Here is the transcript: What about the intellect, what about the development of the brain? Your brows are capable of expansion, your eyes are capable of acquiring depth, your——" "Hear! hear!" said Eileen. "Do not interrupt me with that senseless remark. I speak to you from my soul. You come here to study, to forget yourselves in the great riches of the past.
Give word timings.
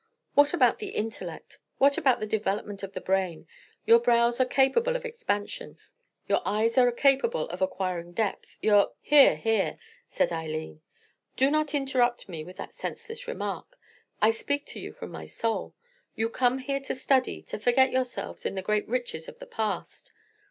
What 0.33 0.51
about 0.51 0.79
the 0.79 0.95
intellect, 0.95 1.59
what 1.77 1.95
about 1.95 2.19
the 2.19 2.25
development 2.25 2.81
of 2.81 2.93
the 2.93 2.99
brain? 3.01 3.45
Your 3.85 3.99
brows 3.99 4.41
are 4.41 4.47
capable 4.47 4.95
of 4.95 5.05
expansion, 5.05 5.77
your 6.27 6.41
eyes 6.43 6.75
are 6.75 6.91
capable 6.91 7.47
of 7.49 7.61
acquiring 7.61 8.13
depth, 8.13 8.57
your——" 8.63 8.93
"Hear! 9.01 9.35
hear!" 9.35 9.77
said 10.07 10.31
Eileen. 10.31 10.81
"Do 11.35 11.51
not 11.51 11.75
interrupt 11.75 12.27
me 12.27 12.43
with 12.43 12.57
that 12.57 12.73
senseless 12.73 13.27
remark. 13.27 13.77
I 14.19 14.31
speak 14.31 14.65
to 14.73 14.79
you 14.79 14.91
from 14.91 15.11
my 15.11 15.25
soul. 15.25 15.75
You 16.15 16.29
come 16.31 16.57
here 16.57 16.79
to 16.79 16.95
study, 16.95 17.43
to 17.43 17.59
forget 17.59 17.91
yourselves 17.91 18.43
in 18.43 18.55
the 18.55 18.63
great 18.63 18.87
riches 18.89 19.27
of 19.27 19.37
the 19.37 19.45
past. 19.45 20.11